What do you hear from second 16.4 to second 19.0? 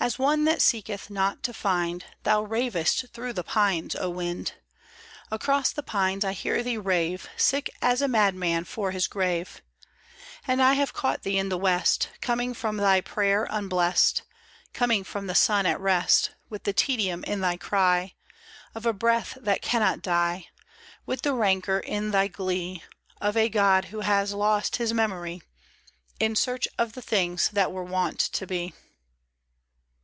With the tedium in thy cry Of a